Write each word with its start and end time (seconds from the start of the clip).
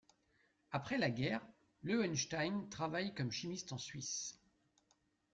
Après 0.71 0.97
la 0.97 1.11
guerre, 1.11 1.45
Löwenstein 1.83 2.67
travaille 2.71 3.13
comme 3.13 3.31
chimiste 3.31 3.71
en 3.71 3.77
Suisse. 3.77 4.39